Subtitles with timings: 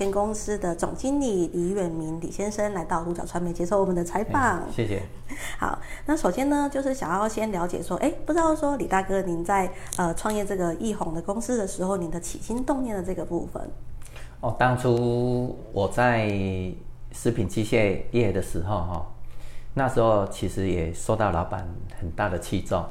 [0.00, 5.02] 有限公司的总经理李远明李先生来到鹿角传媒接受我们的采访，谢谢。
[5.60, 13.62] 好，那首先呢，就是想要先了解说，哎，不知道说李大哥您在呃创业这个易宏的公司的时候，您的起心动念的这个部分。
[14.40, 16.30] 哦，当初我在
[17.12, 19.06] 食品机械业的时候，哈，
[19.74, 21.68] 那时候其实也受到老板
[22.00, 22.82] 很大的器重，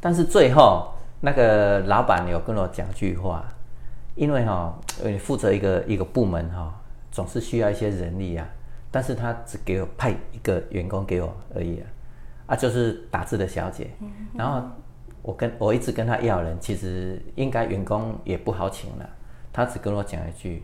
[0.00, 0.88] 但是最后
[1.20, 3.44] 那个老板有跟我讲句话。
[4.16, 6.72] 因为哈，呃，负责一个一个部门哈，
[7.10, 8.48] 总是需要一些人力啊，
[8.90, 11.86] 但是他只给我派一个员工给我而已啊，
[12.46, 13.90] 啊，就是打字的小姐。
[14.32, 14.62] 然后
[15.20, 19.10] 我跟我一直跟他要人，其实应该员工也不好请了，
[19.52, 20.62] 他只跟我讲一句，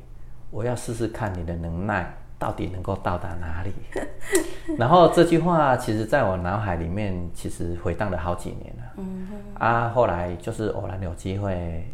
[0.52, 3.72] 我要试试看你的能耐到底能够到达哪里。
[4.78, 8.82] 然后这句话其实在我脑海里面其实回荡了好几年了。
[8.98, 9.26] 嗯
[9.58, 11.84] 啊，后来就是偶然有机会。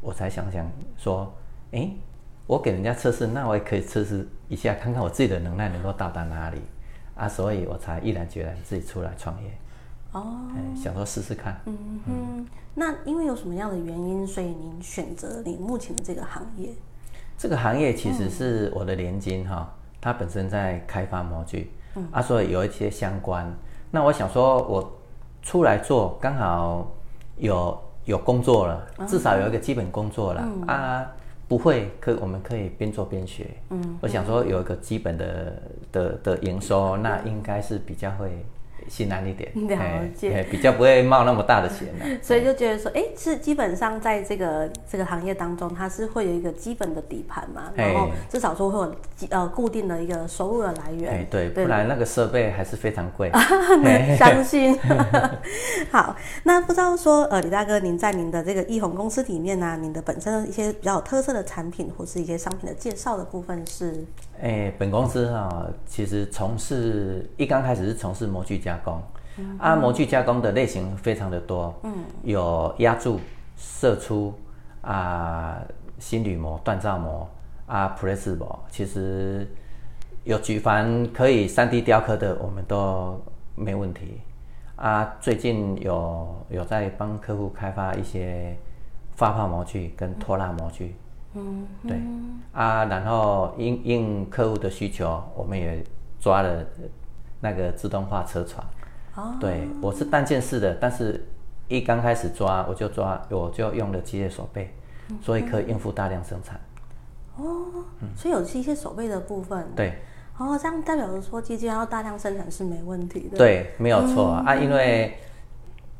[0.00, 1.32] 我才想想说，
[1.72, 1.94] 诶，
[2.46, 6.60] 我给人家测试，那我也可以测试一下，看看我自己的能耐能够到达哪里
[7.14, 9.50] 啊，所以我才毅然决然自己出来创业。
[10.12, 11.60] 哦，想说试试看。
[11.66, 11.76] 嗯
[12.06, 16.70] 哼，嗯，那因为有什么样的原因，所以您选择你目前的这个行业？
[17.36, 23.54] 这个行业其实是我的连金哈，它本身在开发模具，嗯，啊，所以有一些相关。
[23.90, 24.98] 那我想说，我
[25.42, 26.90] 出来做刚好
[27.36, 27.89] 有。
[28.04, 31.06] 有工作了，至少有一个基本工作了、嗯、啊，
[31.46, 33.46] 不会可我们可以边做边学。
[33.70, 38.44] 嗯，我想说有一个基本的的的营收，那应该是比较会。
[38.90, 42.04] 心安一点，了解，比较不会冒那么大的险呢。
[42.20, 48.94] 所以就觉得说，哎，是基本上在这个这个行业当中，它是会有一个基本的底盘嘛，然后至少说会有
[49.30, 51.12] 呃固定的一个收入的来源。
[51.12, 53.30] 哎，对，不然那个设备还是非常贵。
[54.18, 54.76] 相信。
[55.92, 64.04] 好，那不知道说，呃，李大哥，您在您的这个易宏公司里面呢、啊，您的本身的一些比较有特色的产品或是一些商品的介绍的部分是？
[64.42, 69.02] 哎，本公司哈，其实从事一刚开始是从事模具加工，
[69.36, 71.92] 嗯、啊，模具加工的类型非常的多，嗯，
[72.22, 73.20] 有压铸、
[73.56, 74.32] 射出
[74.80, 75.60] 啊，
[75.98, 77.28] 新铝模、锻造模
[77.66, 79.46] 啊，press 模，其实
[80.24, 83.20] 有举凡可以 3D 雕刻的，我们都
[83.54, 84.20] 没问题。
[84.76, 88.56] 啊，最近有有在帮客户开发一些
[89.12, 90.86] 发泡模具跟拖拉模具。
[90.86, 91.09] 嗯，
[91.86, 92.00] 对
[92.52, 95.84] 啊，然后应应客户的需求，我们也
[96.18, 96.64] 抓了
[97.40, 98.66] 那个自动化车床。
[99.14, 101.24] 哦，对，我是单件式的，但是
[101.68, 104.74] 一刚开始抓，我就抓，我就用了机械手背，
[105.22, 106.60] 所以可以应付大量生产。
[107.36, 107.84] 哦，
[108.16, 109.66] 所以有机械手背的部分。
[109.76, 109.98] 对。
[110.38, 113.38] 哦，这样代表着说，机器要大量生产是没问题的。
[113.38, 115.16] 对，没有错啊，因为。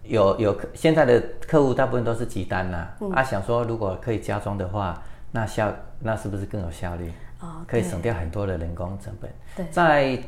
[0.03, 5.01] 有有现在的客户大部分都是集单呐、啊，嗯、啊想说如果可以加装的话，
[5.33, 7.13] 那效那是不是更有效率？
[7.41, 9.31] 哦，可以省掉很多的人工成本。
[9.57, 10.23] 对，在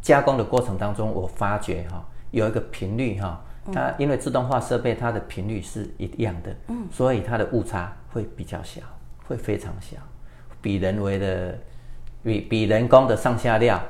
[0.00, 8.82] 加工的过程当中，我发觉哈、哦、有一个频率哈、哦，它因为自动化设备它的频率是一样的，嗯，所以它的误差会比较小，
[9.26, 9.96] 会非常小，
[10.60, 11.58] 比人为的
[12.22, 13.80] 比比人工的上下料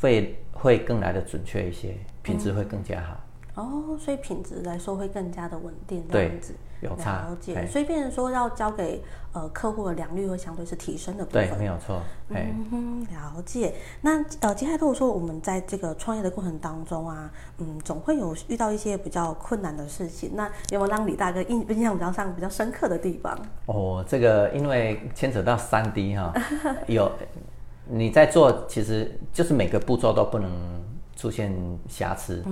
[0.00, 3.14] 会会更来的准确一些，品质会更加好。
[3.14, 3.20] 嗯
[3.56, 7.26] 哦，所以品质来说会更加的稳定，这样子有差。
[7.28, 9.02] 了解，所以变成说要交给
[9.32, 11.48] 呃客户的良率会相对是提升的部分。
[11.48, 12.00] 对，没有错。
[12.28, 13.74] 嗯哼，了解。
[14.00, 20.32] 那呃，接下来如果说我们在这个创业的过程当中啊，嗯，总会有遇到一些比较困难的事情。
[20.34, 23.38] 那有没有让李大哥印印象比较上比较深刻的地方？
[23.66, 26.32] 哦，这个因为牵扯到三 D 哈，
[26.86, 27.10] 有
[27.86, 30.50] 你在做，其实就是每个步骤都不能。
[31.20, 31.54] 出现
[31.86, 32.42] 瑕疵，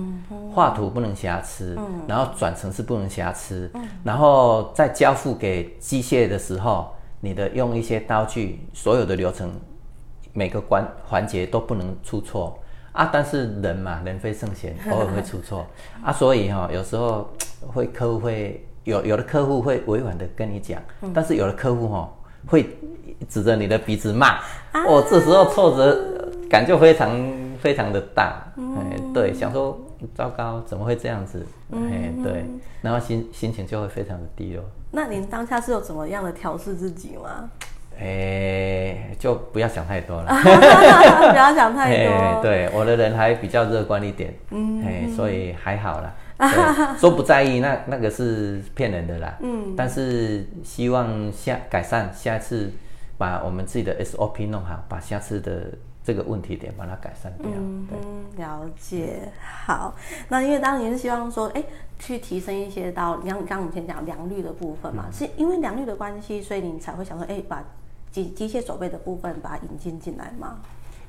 [0.53, 1.75] 画图不能瑕疵，
[2.07, 3.67] 然后转程式不能瑕疵，
[4.03, 9.51] 然后在交付给机械的时候，你的用一些刀具，所有的流程
[10.33, 12.59] 每个关环节都不能出错
[12.91, 13.09] 啊。
[13.11, 15.65] 但是人嘛，人非圣贤， 偶尔会出错
[16.03, 16.13] 啊。
[16.13, 17.27] 所以哈，有时候
[17.73, 20.79] 会客户会有有的客户会委婉的跟你讲，
[21.11, 22.07] 但是有的客户哈
[22.45, 22.69] 会
[23.27, 24.37] 指着你的鼻子骂，
[24.85, 25.99] 哦，这时候挫折
[26.47, 27.48] 感就非常。
[27.59, 29.79] 非常的大，哎，对，想说
[30.15, 31.45] 糟糕，怎么会这样子？
[31.71, 32.45] 哎，对，
[32.81, 34.63] 然后心心情就会非常的低落。
[34.91, 37.49] 那您当下是有怎么样的调试自己吗？
[37.99, 42.41] 哎，就不要想太多了， 不要想太多。
[42.41, 46.15] 对，我的人还比较乐观一点，嗯，哎，所以还好啦。
[46.97, 49.37] 说不在意，那那个是骗人的啦。
[49.41, 52.71] 嗯，但是希望下改善，下次
[53.17, 55.63] 把我们自己的 SOP 弄好，把下次的
[56.09, 57.47] 这个问题点把它改善掉。
[57.53, 57.85] 嗯，
[58.37, 59.29] 了解。
[59.67, 59.93] 好，
[60.27, 61.63] 那因为当然是希望说，哎。
[62.01, 67.61] 去提升一些到，刚刚我们先讲良率的部分嘛，嗯、是因为良率的关系，所以你才会想说，哎，把
[68.09, 70.59] 机机械手臂的部分把它引进进来嘛？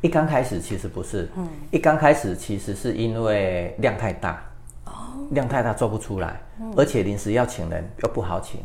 [0.01, 4.43] 一刚开始其实不是，嗯，一刚开始其实是因为量太大，
[4.87, 4.93] 哦，
[5.31, 8.61] 量太大做不出来，嗯、而且临时要请人又不好请，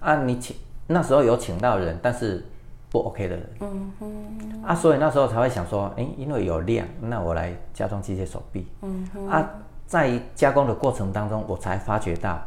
[0.00, 0.54] 啊，你请
[0.86, 2.44] 那时候有请到人，但是
[2.90, 9.50] 不 OK 的人，嗯哼，啊，所以那时候才会想说，哎，因为有量，那我来加装机械手臂，嗯哼，啊。
[9.86, 12.40] 在加工的过程当中，我才发觉到，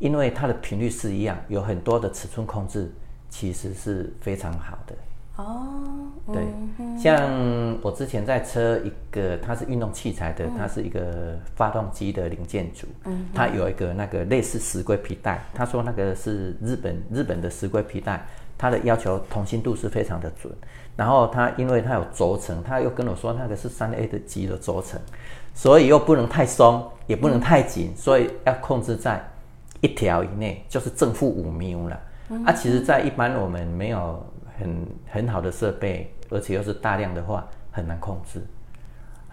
[0.00, 2.92] 因为它的频率是一样，有很多的尺寸控制，
[3.30, 4.94] 其实是非常好的。
[5.36, 5.64] 哦，
[6.30, 6.44] 对，
[6.98, 7.18] 像
[7.80, 18.26] 我之前在车一个，它是运动器材的，它是一个发动机的零件组，嗯它有一个那个类似石龟皮带，他说那个是日本日本的石龟皮带，
[18.60, 20.52] 它的要求同心度是非常的准。
[20.94, 25.00] 然后它因为它有轴承，他又跟我说那个是三 A 的级的轴承。
[25.52, 29.20] 所以又不能太松，也不能太紧，嗯、所以要控制在
[29.80, 32.00] 一条以内，就是正负五缪了。
[32.28, 34.24] 嗯、啊，其实，在一般我们没有
[34.56, 38.40] 很很好的设备，而且又是大量的话，很难控制。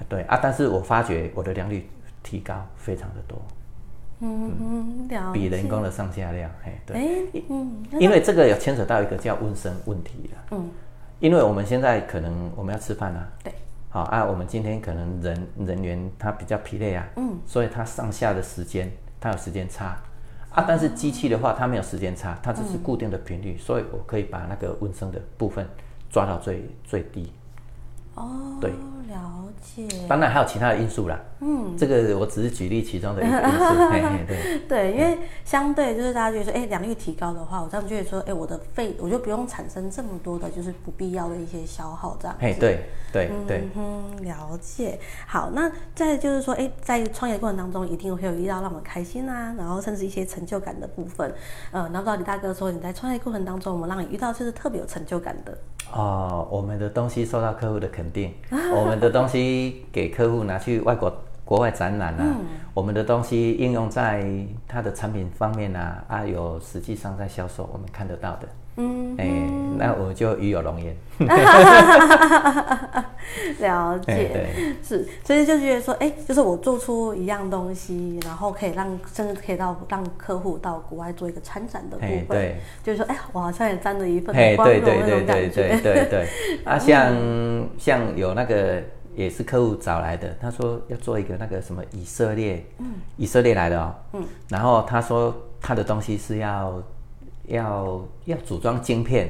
[0.09, 1.88] 对啊，但是我发觉我的良率
[2.23, 3.39] 提高非常的多。
[4.19, 5.33] 嗯嗯，了。
[5.33, 6.95] 比人工的上下量，哎，对。
[6.97, 10.37] 欸、嗯，因为这个有牵扯到一个叫温升问题了。
[10.51, 10.69] 嗯，
[11.19, 13.27] 因为我们现在可能我们要吃饭啊。
[13.43, 13.53] 对。
[13.89, 19.97] 好啊，我们今天可能人人员他比较疲累啊，嗯，所以他上下的时间他有时间差
[20.51, 25.67] 啊，但是机器的话它没有时间差，它只是固定的频率，所以我可以把那个温升的部分
[26.09, 27.31] 抓到最最低。
[28.17, 28.71] 哦，对，
[29.07, 29.87] 了解。
[30.09, 31.19] 当然还有其他的因素啦。
[31.39, 34.27] 嗯，这个我只是举例其中的一个因素。
[34.27, 42.35] 对对，因为相对就是大家觉得说，哎，良率提高的话，我这样觉得说，哎，我的肺我就不用产生这么多的，就是不必要的一些消耗，这样。
[42.39, 43.69] 哎，对对对。
[43.75, 44.99] 嗯，了解。
[45.27, 51.31] 好，那再就是说，哎，在创业过程当中，一定会有遇到让我们开心啊，然后甚至一些成就感的部分。
[51.69, 55.55] 呃，然后不知道李大哥说，你在创业过程当中，我们让你遇到就是特别有成就感的。
[55.93, 58.33] 哦，我们的东西受到客户的肯定，
[58.75, 61.11] 我们的东西给客户拿去外国
[61.45, 64.29] 国外展览啊，嗯、我们的东西应用在
[64.67, 68.47] 他的产品方面啊，啊有实际上在销售，我们看得到的。
[68.77, 70.95] 嗯，哎、欸，那我就与有龙焉。
[73.59, 85.50] 了解，欸、对，是，所以就觉得说，哎、欸，就是我做出一样东西，然后可以让，甚至可以到让客户到国外做一个参展的部分，欸、对，就是说，哎、欸，我好像也沾了一份光荣那种感觉。
[85.50, 86.27] 对对对对对对对。
[86.63, 87.15] 啊，像
[87.80, 88.80] 像有那个
[89.15, 96.80] 也是客户找来的，他说要做一个那个什么以色列，嗯，以色列来的哦，嗯，然后他说他的东西是要。
[97.47, 99.29] 要要组装晶片，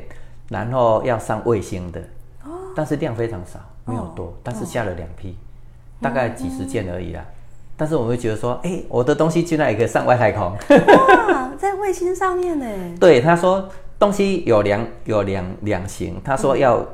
[0.49, 1.99] 然后要上卫星的，
[2.43, 7.21] 哦、但是量非常少，没有多，哦、但是下了两批，哦、大概几十件而已啦。
[7.23, 7.33] 嗯、
[7.77, 12.65] 但是我们会觉得说，哎，我的东西居然也可以上外太空，哇，在卫星上面呢？
[12.99, 13.67] 对，他说
[13.99, 16.85] 东西有两有两两型，他说要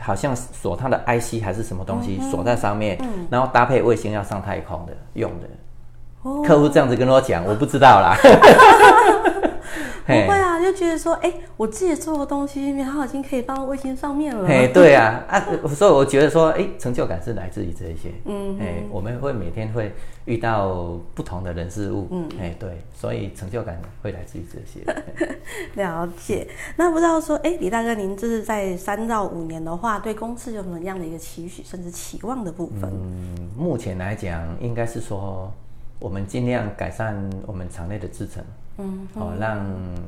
[0.00, 5.48] 好像锁他的 IC 还是什么东西锁、嗯、在上面，嗯、然后搭配卫星要上太空的用的。
[6.22, 8.16] 哦、客户这样子跟我讲，我不知道啦。
[10.04, 14.48] 不会啊，就觉得说，哎，我自己做的东西，它已经可以放到卫星上面了。
[14.48, 18.10] 哎，对啊， 啊，所以我觉得说，哎，成就感是来自于这一些。
[18.24, 19.92] 嗯，哎，我们会每天会
[20.24, 22.08] 遇到不同的人事物。
[22.10, 24.84] 嗯，哎，对，所以成就感会来自于这些。
[25.80, 26.48] 了解。
[26.76, 32.90] 那不知道说，哎，李大哥，您这是在三到五年的话，对公司有什么样的一个期许，甚至期望的部分？
[32.92, 35.52] 嗯，目前来讲，应该是说，
[36.00, 37.14] 我们尽量改善
[37.46, 38.42] 我们厂内的制程。
[38.78, 39.64] 嗯，哦，让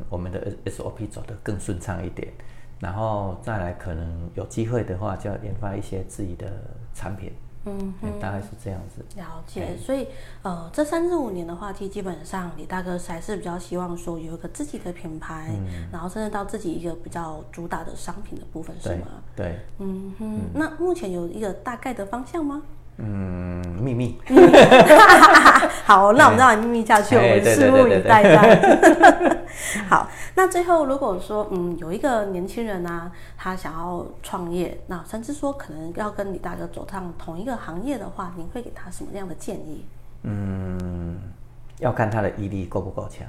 [0.09, 2.33] 我们的 SOP 走得更顺畅一点，
[2.81, 6.47] 然后再来可能有机会的话，就要研发一些自己的
[6.95, 7.33] 产品。
[7.67, 9.03] 嗯，大概是这样子。
[9.19, 10.07] 了解，所以
[10.43, 19.07] 呃，这三至五年的话，其实基本上李大哥还是比较希望说有一个自己的品牌，嗯、然后甚至到自己一个比较主打的商品的部分，是吗？
[19.35, 19.59] 对。
[19.79, 22.63] 嗯哼，嗯，那目前有一个大概的方向吗？
[22.99, 24.19] 嗯，秘密。
[25.85, 28.23] 好，那我们让你秘密下去，我们拭目以待。
[28.23, 29.37] 这样。
[29.89, 39.85] 好，那最后如果说，嗯，有一个年轻人啊，他想要创业，那甚至说可能要跟李大哥走上同一个行业的话，您会给他什么样的建议？
[40.23, 41.19] 嗯，
[41.79, 43.27] 要看他的毅力够不够强，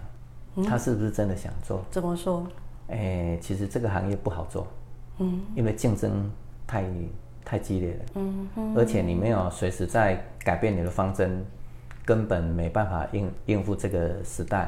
[0.67, 1.83] 他是不是真的想做？
[1.89, 2.45] 怎么说？
[2.89, 4.67] 哎，其实这个行业不好做。
[5.17, 6.31] 嗯，因为竞争
[6.67, 6.83] 太
[7.45, 11.45] 太激烈了，嗯哼，而且你没有随时在改变你的方针，
[12.03, 14.67] 根本没办法应应付这个时代。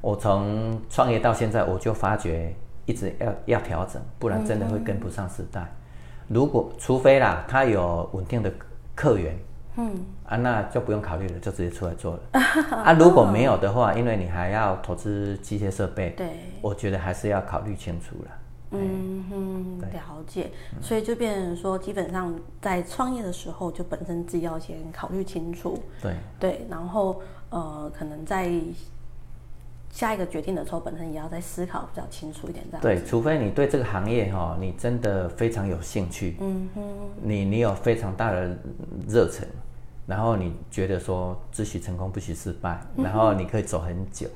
[0.00, 2.52] 我从创业到现在，我就发觉
[2.86, 5.66] 一直要要调整，不然真的会跟不上时代。
[6.26, 8.52] 如果除非啦，他有稳定的
[8.94, 9.36] 客源，
[9.76, 9.90] 嗯
[10.26, 12.40] 啊，那就不用考虑了，就直接出来做了。
[12.84, 16.28] 啊，如果没有的话，因为你还要投资机械设备，对，
[16.60, 18.30] 我觉得还是要考虑清楚了。
[18.70, 20.50] 嗯哼，了解。
[20.80, 25.78] 所以就变成说，基本上在创业的时候，就本身自己要先考虑清楚。
[26.02, 27.20] 对对，然后
[27.50, 28.50] 呃，可能在。
[29.90, 32.82] 下一个决定的时候，本身也要再思考比较清楚一点，这样。
[32.82, 36.82] 对，除非你对这个行业哈，你真的非常有兴趣，嗯哼，
[37.22, 38.54] 你你有非常大的
[39.08, 39.48] 热忱，
[40.06, 44.28] 然后你觉得说只许成功不许失败，然后你可以走很久，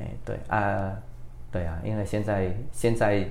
[0.00, 0.92] 哎、嗯，对啊，
[1.52, 3.30] 对啊，因为现在现在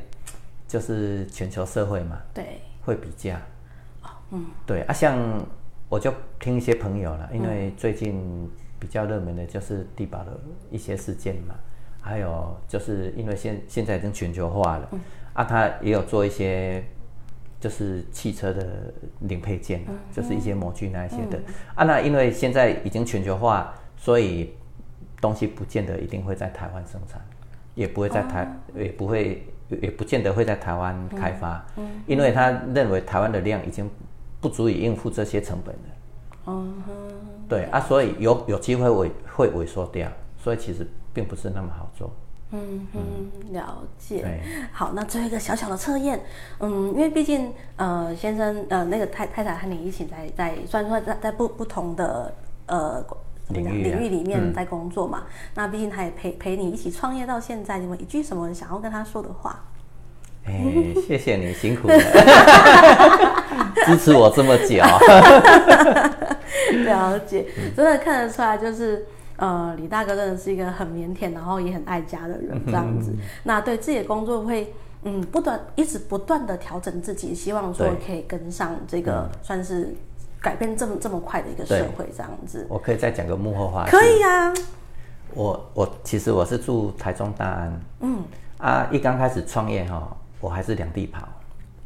[0.67, 3.41] 就是全球社会嘛，对，会比价，
[4.31, 5.17] 嗯，对啊，像
[5.89, 10.39] 我就听一些朋友了，因为最近比较热门的就是地保的
[10.71, 11.55] 一些事件嘛。
[12.07, 14.99] 还有就是因为现现在已经全球化了，嗯、
[15.33, 16.83] 啊，他也有做一些
[17.59, 24.53] 就是汽车的零配件，嗯、就是一些模具那一些的，嗯、啊，那因为现在已经全球化，所以
[25.19, 27.19] 东西不见得一定会在台湾生产，
[27.73, 33.89] 也不会在台，哦、也不会，也不见得会在台湾开发，嗯嗯、因为他认为台湾的量已经
[34.41, 35.89] 不足以应付这些成本了，
[36.47, 36.83] 嗯，
[37.47, 40.07] 对啊，所以有有机会萎会萎缩掉，
[40.37, 40.87] 所以其实。
[41.15, 42.11] 并不是那么好做。
[42.51, 44.19] 嗯嗯，了解。
[44.19, 44.41] 对
[44.73, 46.19] 好，那最后一个小小的测验，
[46.59, 52.33] 嗯，因为毕竟呃，先生呃，那个太太太和你一起在在，虽然说在在不不同的
[52.65, 53.01] 呃
[53.49, 59.63] 领域、啊、领域里面在工作嘛，嗯、那毕竟他也陪陪你一起创业到现在，你们一句什么想要跟他说的话？
[60.45, 60.53] 哎，
[61.07, 61.97] 谢谢你辛苦了，
[63.85, 64.77] 支持我这么久。
[66.83, 69.05] 了解，真的看得出来就是。
[69.37, 73.11] 呃，李大哥真的是一个很腼腆，然后也很爱家的人，这样子。
[73.11, 74.73] 嗯、那对自己的工作会，
[75.03, 79.93] 嗯，不断一直不断的调整自己，希望说可以跟上这个算是
[80.45, 82.67] 改变这么这么快的一个社会，这样子。
[82.69, 83.87] 我可以再讲个幕后话。
[83.89, 84.53] 可以啊。
[85.33, 88.23] 我我其实我是住台中大安，嗯
[88.59, 91.27] 啊，一刚开始创业哈，我还是两地跑。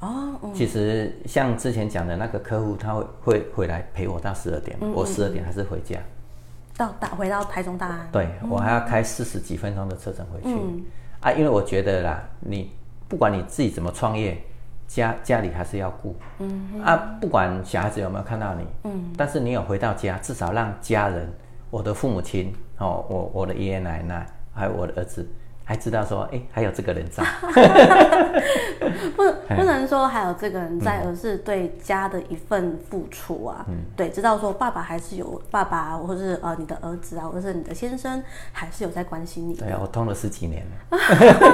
[0.01, 0.37] 哦。
[0.43, 5.97] 嗯、其实像之前讲的那个客户，他会会回来陪我到十二点，嗯、我十二点还是回家。
[6.75, 10.53] 到大回到台中大安，对，我还要开四十几分钟的车程回去。
[10.53, 10.83] 嗯、
[11.21, 12.73] 啊，因为我觉得啦，你
[13.07, 14.37] 不管你自己怎么创业，
[14.89, 16.15] 家家里还是要顾。
[16.39, 21.31] 嗯，啊，不管小孩子有没有看到你，嗯，但是你有回到家，至少让家人，
[21.69, 25.29] 我的父母亲，哦，我我的爷爷奶奶，还有我的儿子。
[25.69, 27.23] 还知道说，哎，还有这个人在，
[29.15, 29.23] 不
[29.55, 33.63] 不能说还有这个人在，而是对家的一份付出啊。
[33.69, 39.53] 嗯，对，知道说爸爸还是有爸爸，或者是呃你的儿子啊，或者是你的先生，还是有在关心你。
[39.53, 40.97] 对啊，我通了十几年了，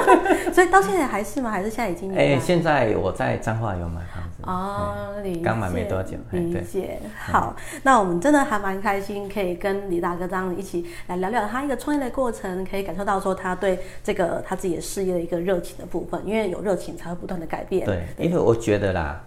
[0.50, 1.50] 所以到现在还是吗？
[1.50, 2.16] 还是现在已经？
[2.16, 6.98] 哎，现在我在彰化有买房子哦，理解，刚买没多久，理解。
[7.18, 13.78] 好，那我们真的还蛮开心，可以跟李大哥这样一起来聊聊他一个创业的过程，可以感受到说他对。
[14.06, 17.84] 这个他自己的事业的一个热情的部分，因为有热情才会不断的改变。
[17.84, 19.20] 对，因为我觉得啦，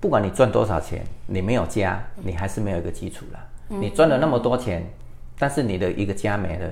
[0.00, 3.46] 不管你赚多少钱，你没有家，你还是没有一个基础啦。
[3.68, 4.84] 你赚了那么多钱，
[5.38, 6.68] 但是你的一个家没了。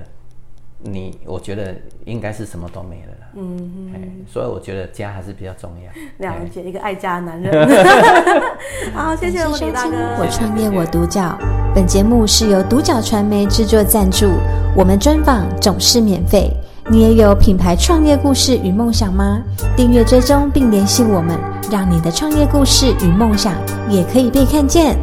[0.82, 1.74] 你我觉得
[2.04, 6.28] 应该是什么都没了啦，嗯哼，所以我觉得家还是比较重要。
[6.28, 7.68] 了解一个爱家的男人。
[8.92, 9.96] 好，谢谢我李大哥。
[10.18, 11.38] 我创业我独角，
[11.74, 14.26] 本节目是由独角传媒制作赞助，
[14.76, 16.50] 我们专访总是免费。
[16.90, 19.40] 你也有品牌创业故事与梦想吗？
[19.76, 21.38] 订阅追踪并联系我们，
[21.70, 23.54] 让你的创业故事与梦想
[23.88, 24.96] 也可以被看见。